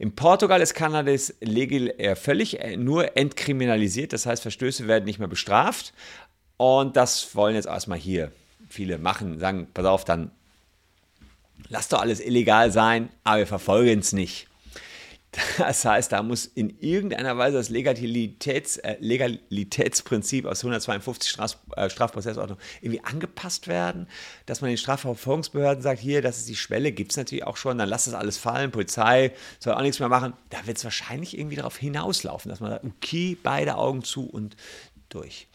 In 0.00 0.16
Portugal 0.16 0.60
ist 0.60 0.74
Cannabis 0.74 1.36
legal, 1.40 1.94
äh, 1.98 2.16
völlig 2.16 2.58
äh, 2.58 2.76
nur 2.76 3.16
entkriminalisiert, 3.16 4.12
das 4.12 4.26
heißt 4.26 4.42
Verstöße 4.42 4.88
werden 4.88 5.04
nicht 5.04 5.20
mehr 5.20 5.28
bestraft 5.28 5.94
und 6.56 6.96
das 6.96 7.36
wollen 7.36 7.54
jetzt 7.54 7.68
erstmal 7.68 7.98
hier 7.98 8.32
viele 8.68 8.98
machen, 8.98 9.38
sagen, 9.38 9.68
pass 9.72 9.86
auf, 9.86 10.04
dann 10.04 10.32
lass 11.68 11.86
doch 11.86 12.00
alles 12.00 12.18
illegal 12.18 12.72
sein, 12.72 13.10
aber 13.22 13.38
wir 13.38 13.46
verfolgen 13.46 14.00
es 14.00 14.12
nicht. 14.12 14.48
Das 15.56 15.84
heißt, 15.84 16.12
da 16.12 16.22
muss 16.22 16.44
in 16.44 16.78
irgendeiner 16.80 17.38
Weise 17.38 17.56
das 17.56 17.70
Legalitäts, 17.70 18.76
äh, 18.78 18.96
Legalitätsprinzip 19.00 20.44
aus 20.44 20.62
152 20.62 21.30
Straf, 21.30 21.56
äh, 21.74 21.88
Strafprozessordnung 21.88 22.58
irgendwie 22.82 23.02
angepasst 23.02 23.66
werden, 23.66 24.08
dass 24.44 24.60
man 24.60 24.68
den 24.68 24.76
Strafverfolgungsbehörden 24.76 25.82
sagt, 25.82 26.00
hier, 26.00 26.20
das 26.20 26.38
ist 26.38 26.48
die 26.48 26.56
Schwelle, 26.56 26.92
gibt 26.92 27.12
es 27.12 27.16
natürlich 27.16 27.44
auch 27.44 27.56
schon, 27.56 27.78
dann 27.78 27.88
lass 27.88 28.04
das 28.04 28.14
alles 28.14 28.36
fallen, 28.36 28.70
Polizei 28.70 29.32
soll 29.58 29.72
auch 29.72 29.80
nichts 29.80 30.00
mehr 30.00 30.10
machen. 30.10 30.34
Da 30.50 30.66
wird 30.66 30.76
es 30.76 30.84
wahrscheinlich 30.84 31.38
irgendwie 31.38 31.56
darauf 31.56 31.78
hinauslaufen, 31.78 32.50
dass 32.50 32.60
man 32.60 32.70
sagt, 32.70 32.84
okay, 32.84 33.36
beide 33.42 33.76
Augen 33.76 34.04
zu 34.04 34.28
und 34.28 34.56
durch. 35.08 35.48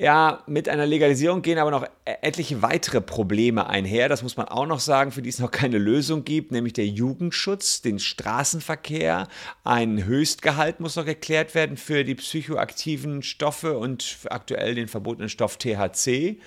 Ja, 0.00 0.42
mit 0.46 0.66
einer 0.66 0.86
Legalisierung 0.86 1.42
gehen 1.42 1.58
aber 1.58 1.70
noch 1.70 1.86
etliche 2.06 2.62
weitere 2.62 3.02
Probleme 3.02 3.66
einher. 3.66 4.08
Das 4.08 4.22
muss 4.22 4.38
man 4.38 4.48
auch 4.48 4.64
noch 4.64 4.80
sagen, 4.80 5.12
für 5.12 5.20
die 5.20 5.28
es 5.28 5.40
noch 5.40 5.50
keine 5.50 5.76
Lösung 5.76 6.24
gibt, 6.24 6.52
nämlich 6.52 6.72
der 6.72 6.86
Jugendschutz, 6.86 7.82
den 7.82 7.98
Straßenverkehr. 7.98 9.28
Ein 9.62 10.06
Höchstgehalt 10.06 10.80
muss 10.80 10.96
noch 10.96 11.04
geklärt 11.04 11.54
werden 11.54 11.76
für 11.76 12.02
die 12.04 12.14
psychoaktiven 12.14 13.22
Stoffe 13.22 13.76
und 13.76 14.20
aktuell 14.30 14.74
den 14.74 14.88
verbotenen 14.88 15.28
Stoff 15.28 15.58
THC. 15.58 16.38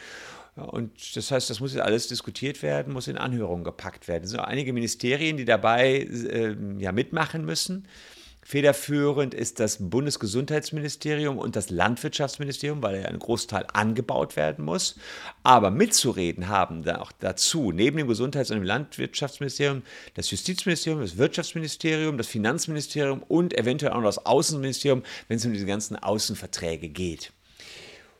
Und 0.55 1.15
das 1.15 1.29
heißt, 1.29 1.47
das 1.51 1.59
muss 1.59 1.75
jetzt 1.75 1.83
alles 1.83 2.07
diskutiert 2.07 2.63
werden, 2.63 2.91
muss 2.91 3.07
in 3.07 3.19
Anhörungen 3.19 3.63
gepackt 3.63 4.07
werden. 4.07 4.23
Es 4.23 4.31
sind 4.31 4.39
auch 4.39 4.47
einige 4.47 4.73
Ministerien, 4.73 5.37
die 5.37 5.45
dabei 5.45 6.07
äh, 6.07 6.55
ja, 6.79 6.91
mitmachen 6.91 7.45
müssen. 7.45 7.87
Federführend 8.45 9.33
ist 9.33 9.59
das 9.59 9.77
Bundesgesundheitsministerium 9.89 11.37
und 11.37 11.55
das 11.55 11.69
Landwirtschaftsministerium, 11.69 12.83
weil 12.83 13.01
ja 13.01 13.07
ein 13.07 13.19
Großteil 13.19 13.65
angebaut 13.71 14.35
werden 14.35 14.65
muss. 14.65 14.95
Aber 15.43 15.71
mitzureden 15.71 16.49
haben 16.49 16.83
da 16.83 16.99
auch 16.99 17.11
dazu, 17.19 17.71
neben 17.71 17.97
dem 17.97 18.07
Gesundheits- 18.07 18.51
und 18.51 18.57
dem 18.57 18.65
Landwirtschaftsministerium, 18.65 19.83
das 20.15 20.29
Justizministerium, 20.29 21.01
das 21.01 21.17
Wirtschaftsministerium, 21.17 22.17
das 22.17 22.27
Finanzministerium 22.27 23.23
und 23.23 23.57
eventuell 23.57 23.93
auch 23.93 23.97
noch 23.97 24.05
das 24.05 24.25
Außenministerium, 24.25 25.03
wenn 25.29 25.37
es 25.37 25.45
um 25.45 25.53
diese 25.53 25.65
ganzen 25.65 25.95
Außenverträge 25.95 26.89
geht. 26.89 27.31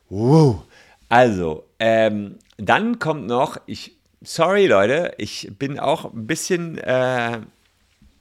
Wow. 0.08 0.62
Also, 1.10 1.64
ähm, 1.78 2.38
dann 2.56 2.98
kommt 2.98 3.26
noch, 3.26 3.58
ich, 3.66 3.96
sorry 4.22 4.66
Leute, 4.66 5.14
ich 5.18 5.50
bin 5.58 5.78
auch 5.78 6.12
ein 6.12 6.26
bisschen. 6.26 6.78
Äh, 6.78 7.40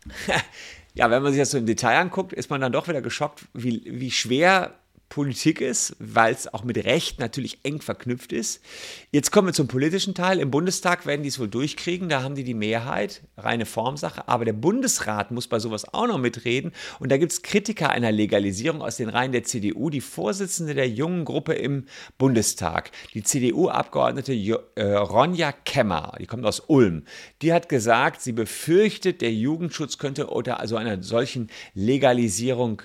ja, 0.94 1.10
wenn 1.10 1.24
man 1.24 1.32
sich 1.32 1.42
das 1.42 1.52
so 1.52 1.58
im 1.58 1.66
Detail 1.66 1.98
anguckt, 1.98 2.34
ist 2.34 2.50
man 2.50 2.62
dann 2.62 2.72
doch 2.72 2.88
wieder 2.88 3.02
geschockt, 3.02 3.46
wie, 3.54 3.84
wie 3.86 4.12
schwer 4.12 4.76
Politik 5.14 5.62
ist, 5.62 5.96
weil 6.00 6.34
es 6.34 6.52
auch 6.52 6.64
mit 6.64 6.76
Recht 6.86 7.20
natürlich 7.20 7.60
eng 7.62 7.82
verknüpft 7.82 8.34
ist. 8.34 8.64
Jetzt 9.12 9.30
kommen 9.30 9.50
wir 9.50 9.54
zum 9.54 9.68
politischen 9.68 10.16
Teil. 10.16 10.40
Im 10.40 10.50
Bundestag 10.50 11.06
werden 11.06 11.22
die 11.22 11.30
es 11.30 11.38
wohl 11.38 11.48
durchkriegen, 11.48 12.10
da 12.10 12.24
haben 12.24 12.34
die 12.34 12.44
die 12.44 12.56
Mehrheit, 12.56 13.22
reine 13.38 13.68
Formsache. 13.68 14.28
Aber 14.28 14.44
der 14.44 14.54
Bundesrat 14.54 15.30
muss 15.30 15.48
bei 15.48 15.60
sowas 15.60 15.94
auch 15.94 16.08
noch 16.08 16.18
mitreden. 16.18 16.72
Und 17.00 17.12
da 17.12 17.18
gibt 17.18 17.32
es 17.32 17.44
Kritiker 17.44 17.92
einer 17.92 18.12
Legalisierung 18.12 18.82
aus 18.82 18.98
den 18.98 19.08
Reihen 19.08 19.34
der 19.34 19.44
CDU, 19.44 19.92
die 19.92 20.02
Vorsitzende 20.02 20.74
der 20.74 20.90
jungen 20.90 21.26
Gruppe 21.26 21.54
im 21.54 21.86
Bundestag, 22.18 22.90
die 23.14 23.22
CDU-Abgeordnete 23.22 24.34
äh, 24.34 24.94
Ronja 24.96 25.52
Kemmer, 25.52 26.14
die 26.20 26.26
kommt 26.26 26.44
aus 26.44 26.60
Ulm, 26.60 27.04
die 27.44 27.54
hat 27.54 27.70
gesagt, 27.70 28.22
sie 28.22 28.32
befürchtet, 28.32 29.22
der 29.22 29.32
Jugendschutz 29.32 30.00
könnte 30.00 30.26
unter 30.26 30.60
also 30.60 30.76
einer 30.76 31.04
solchen 31.04 31.52
Legalisierung 31.76 32.82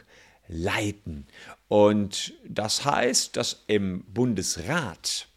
leiten. 0.48 1.26
Und 1.68 2.32
das 2.46 2.84
heißt, 2.84 3.36
dass 3.36 3.64
im 3.66 4.04
Bundesrat 4.04 5.28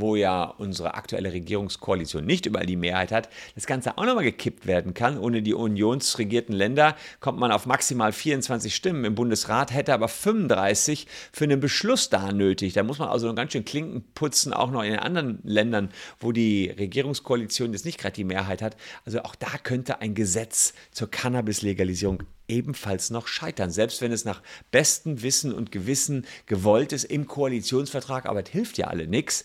wo 0.00 0.16
ja 0.16 0.44
unsere 0.44 0.94
aktuelle 0.94 1.32
Regierungskoalition 1.32 2.24
nicht 2.24 2.46
überall 2.46 2.66
die 2.66 2.76
Mehrheit 2.76 3.12
hat, 3.12 3.28
das 3.54 3.66
Ganze 3.66 3.98
auch 3.98 4.04
nochmal 4.04 4.24
gekippt 4.24 4.66
werden 4.66 4.94
kann. 4.94 5.18
Ohne 5.18 5.42
die 5.42 5.54
unionsregierten 5.54 6.54
Länder 6.54 6.96
kommt 7.20 7.38
man 7.38 7.52
auf 7.52 7.66
maximal 7.66 8.12
24 8.12 8.74
Stimmen. 8.74 9.04
Im 9.04 9.14
Bundesrat 9.14 9.72
hätte 9.72 9.94
aber 9.94 10.08
35 10.08 11.06
für 11.32 11.44
einen 11.44 11.60
Beschluss 11.60 12.08
da 12.08 12.32
nötig. 12.32 12.72
Da 12.72 12.82
muss 12.82 12.98
man 12.98 13.08
also 13.08 13.32
ganz 13.34 13.52
schön 13.52 13.64
Klinken 13.64 14.04
putzen, 14.14 14.52
auch 14.52 14.70
noch 14.70 14.82
in 14.82 14.90
den 14.90 15.00
anderen 15.00 15.40
Ländern, 15.44 15.90
wo 16.20 16.32
die 16.32 16.70
Regierungskoalition 16.70 17.72
jetzt 17.72 17.84
nicht 17.84 17.98
gerade 17.98 18.14
die 18.14 18.24
Mehrheit 18.24 18.62
hat. 18.62 18.76
Also 19.04 19.22
auch 19.22 19.34
da 19.34 19.58
könnte 19.62 20.00
ein 20.00 20.14
Gesetz 20.14 20.74
zur 20.92 21.10
Cannabis-Legalisierung 21.10 22.22
ebenfalls 22.48 23.10
noch 23.10 23.28
scheitern, 23.28 23.70
selbst 23.70 24.00
wenn 24.00 24.12
es 24.12 24.24
nach 24.24 24.42
bestem 24.70 25.22
Wissen 25.22 25.52
und 25.52 25.70
Gewissen 25.70 26.26
gewollt 26.46 26.92
ist 26.92 27.04
im 27.04 27.26
Koalitionsvertrag, 27.26 28.26
aber 28.26 28.42
es 28.42 28.50
hilft 28.50 28.78
ja 28.78 28.88
alle 28.88 29.06
nichts. 29.06 29.44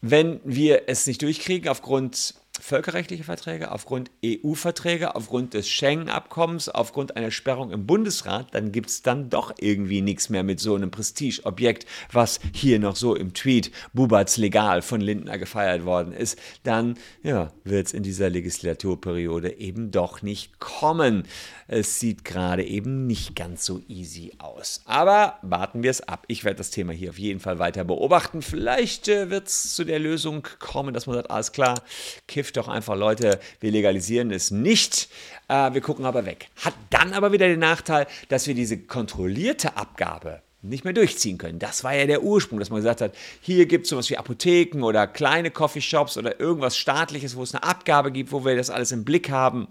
Wenn 0.00 0.40
wir 0.44 0.88
es 0.88 1.06
nicht 1.06 1.20
durchkriegen 1.22 1.68
aufgrund 1.68 2.34
völkerrechtliche 2.58 3.24
Verträge, 3.24 3.70
aufgrund 3.70 4.10
EU-Verträge, 4.24 5.14
aufgrund 5.14 5.54
des 5.54 5.68
Schengen-Abkommens, 5.68 6.68
aufgrund 6.68 7.16
einer 7.16 7.30
Sperrung 7.30 7.70
im 7.70 7.86
Bundesrat, 7.86 8.48
dann 8.52 8.72
gibt 8.72 8.90
es 8.90 9.02
dann 9.02 9.30
doch 9.30 9.54
irgendwie 9.58 10.02
nichts 10.02 10.28
mehr 10.28 10.42
mit 10.42 10.60
so 10.60 10.74
einem 10.74 10.90
Prestigeobjekt, 10.90 11.86
was 12.12 12.40
hier 12.52 12.78
noch 12.78 12.96
so 12.96 13.14
im 13.14 13.34
Tweet 13.34 13.70
Bubats 13.92 14.36
legal 14.36 14.82
von 14.82 15.00
Lindner 15.00 15.38
gefeiert 15.38 15.84
worden 15.84 16.12
ist. 16.12 16.38
Dann 16.64 16.96
ja, 17.22 17.52
wird 17.64 17.86
es 17.86 17.92
in 17.92 18.02
dieser 18.02 18.30
Legislaturperiode 18.30 19.58
eben 19.58 19.90
doch 19.90 20.22
nicht 20.22 20.58
kommen. 20.58 21.24
Es 21.68 22.00
sieht 22.00 22.24
gerade 22.24 22.64
eben 22.64 23.06
nicht 23.06 23.36
ganz 23.36 23.64
so 23.64 23.80
easy 23.86 24.32
aus. 24.38 24.82
Aber 24.86 25.38
warten 25.42 25.84
wir 25.84 25.90
es 25.90 26.00
ab. 26.00 26.24
Ich 26.26 26.44
werde 26.44 26.58
das 26.58 26.70
Thema 26.70 26.92
hier 26.92 27.10
auf 27.10 27.18
jeden 27.18 27.38
Fall 27.38 27.60
weiter 27.60 27.84
beobachten. 27.84 28.42
Vielleicht 28.42 29.06
äh, 29.06 29.30
wird 29.30 29.46
es 29.46 29.74
zu 29.74 29.84
der 29.84 30.00
Lösung 30.00 30.46
kommen, 30.58 30.92
dass 30.92 31.06
man 31.06 31.14
sagt, 31.14 31.30
alles 31.30 31.52
klar, 31.52 31.80
Kiff 32.26 32.49
hilft 32.50 32.56
doch 32.56 32.68
einfach, 32.68 32.96
Leute, 32.96 33.38
wir 33.60 33.70
legalisieren 33.70 34.32
es 34.32 34.50
nicht, 34.50 35.08
äh, 35.48 35.72
wir 35.72 35.80
gucken 35.80 36.04
aber 36.04 36.26
weg. 36.26 36.48
Hat 36.64 36.74
dann 36.90 37.12
aber 37.12 37.30
wieder 37.30 37.46
den 37.46 37.60
Nachteil, 37.60 38.08
dass 38.28 38.48
wir 38.48 38.54
diese 38.54 38.76
kontrollierte 38.76 39.76
Abgabe 39.76 40.42
nicht 40.62 40.84
mehr 40.84 40.92
durchziehen 40.92 41.38
können. 41.38 41.60
Das 41.60 41.84
war 41.84 41.94
ja 41.94 42.06
der 42.06 42.22
Ursprung, 42.24 42.58
dass 42.58 42.70
man 42.70 42.80
gesagt 42.80 43.02
hat, 43.02 43.14
hier 43.40 43.66
gibt 43.66 43.84
es 43.84 43.90
sowas 43.90 44.10
wie 44.10 44.16
Apotheken 44.16 44.82
oder 44.82 45.06
kleine 45.06 45.52
Coffeeshops 45.52 46.16
oder 46.18 46.40
irgendwas 46.40 46.76
staatliches, 46.76 47.36
wo 47.36 47.44
es 47.44 47.54
eine 47.54 47.62
Abgabe 47.62 48.10
gibt, 48.10 48.32
wo 48.32 48.44
wir 48.44 48.56
das 48.56 48.68
alles 48.68 48.90
im 48.90 49.04
Blick 49.04 49.30
haben. 49.30 49.68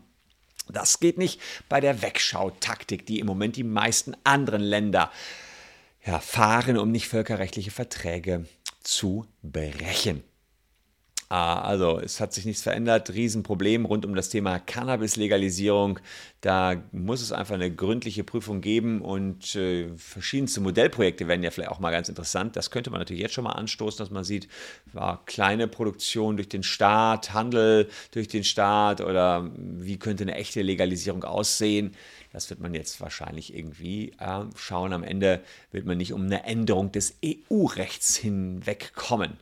Das 0.72 1.00
geht 1.00 1.18
nicht 1.18 1.42
bei 1.68 1.82
der 1.82 2.02
Wegschau-Taktik, 2.02 3.06
die 3.06 3.20
im 3.20 3.28
Moment 3.28 3.58
die 3.58 3.64
meisten 3.64 4.16
anderen 4.24 4.62
Länder 4.62 5.12
ja, 6.06 6.20
fahren, 6.20 6.78
um 6.78 6.92
nicht 6.92 7.10
völkerrechtliche 7.10 7.72
Verträge 7.72 8.46
zu 8.82 9.26
brechen. 9.44 10.24
Ah, 11.32 11.62
also 11.62 12.00
es 12.00 12.20
hat 12.20 12.34
sich 12.34 12.46
nichts 12.46 12.64
verändert. 12.64 13.12
Riesenproblem 13.12 13.86
rund 13.86 14.04
um 14.04 14.16
das 14.16 14.30
Thema 14.30 14.58
Cannabis-Legalisierung. 14.58 16.00
Da 16.42 16.82
muss 16.92 17.22
es 17.22 17.32
einfach 17.32 17.54
eine 17.54 17.70
gründliche 17.72 18.24
Prüfung 18.24 18.62
geben 18.62 19.02
und 19.02 19.56
äh, 19.56 19.90
verschiedenste 19.96 20.60
Modellprojekte 20.60 21.28
werden 21.28 21.44
ja 21.44 21.52
vielleicht 21.52 21.70
auch 21.70 21.80
mal 21.80 21.92
ganz 21.92 22.10
interessant. 22.10 22.56
Das 22.56 22.72
könnte 22.72 22.90
man 22.90 23.00
natürlich 23.00 23.22
jetzt 23.22 23.36
schon 23.36 23.44
mal 23.44 23.52
anstoßen, 23.52 24.00
dass 24.00 24.10
man 24.10 24.24
sieht, 24.24 24.48
war 24.92 25.24
kleine 25.28 25.68
Produktion 25.68 26.36
durch 26.36 26.50
den 26.50 26.64
Staat, 26.64 27.32
Handel 27.32 27.90
durch 28.10 28.28
den 28.28 28.44
Staat 28.44 29.00
oder 29.00 29.52
wie 29.56 30.00
könnte 30.00 30.24
eine 30.24 30.34
echte 30.34 30.64
Legalisierung 30.64 31.24
aussehen. 31.26 31.96
Das 32.34 32.50
wird 32.50 32.60
man 32.60 32.74
jetzt 32.74 33.02
wahrscheinlich 33.02 33.54
irgendwie 33.56 34.14
äh, 34.18 34.46
schauen. 34.56 34.94
Am 34.94 35.04
Ende 35.04 35.44
wird 35.72 35.86
man 35.86 36.00
nicht 36.00 36.14
um 36.14 36.24
eine 36.24 36.44
Änderung 36.46 36.92
des 36.92 37.18
EU-Rechts 37.24 38.16
hinwegkommen. 38.16 39.38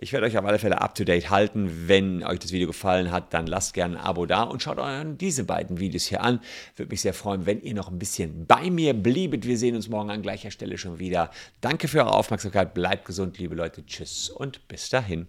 Ich 0.00 0.12
werde 0.12 0.26
euch 0.26 0.38
auf 0.38 0.44
alle 0.44 0.60
Fälle 0.60 0.80
up 0.80 0.94
to 0.94 1.02
date 1.02 1.28
halten. 1.28 1.88
Wenn 1.88 2.22
euch 2.22 2.38
das 2.38 2.52
Video 2.52 2.68
gefallen 2.68 3.10
hat, 3.10 3.34
dann 3.34 3.48
lasst 3.48 3.74
gerne 3.74 3.98
ein 3.98 4.04
Abo 4.04 4.26
da 4.26 4.44
und 4.44 4.62
schaut 4.62 4.78
euch 4.78 5.04
diese 5.16 5.42
beiden 5.42 5.80
Videos 5.80 6.06
hier 6.06 6.22
an. 6.22 6.40
Würde 6.76 6.90
mich 6.90 7.00
sehr 7.00 7.14
freuen, 7.14 7.46
wenn 7.46 7.60
ihr 7.60 7.74
noch 7.74 7.90
ein 7.90 7.98
bisschen 7.98 8.46
bei 8.46 8.70
mir 8.70 8.94
bliebet. 8.94 9.44
Wir 9.44 9.58
sehen 9.58 9.74
uns 9.74 9.88
morgen 9.88 10.10
an 10.10 10.22
gleicher 10.22 10.52
Stelle 10.52 10.78
schon 10.78 11.00
wieder. 11.00 11.30
Danke 11.60 11.88
für 11.88 11.98
eure 11.98 12.14
Aufmerksamkeit. 12.14 12.74
Bleibt 12.74 13.06
gesund, 13.06 13.38
liebe 13.38 13.56
Leute. 13.56 13.84
Tschüss 13.84 14.30
und 14.30 14.68
bis 14.68 14.88
dahin. 14.88 15.26